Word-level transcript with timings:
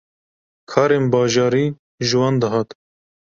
karên 0.71 1.05
bajarî 1.13 1.65
ji 2.07 2.15
wan 2.19 2.35
dihat. 2.41 2.69